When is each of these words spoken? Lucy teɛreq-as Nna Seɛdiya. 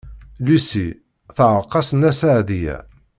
Lucy 0.45 0.87
teɛreq-as 1.35 1.89
Nna 1.93 2.11
Seɛdiya. 2.19 2.77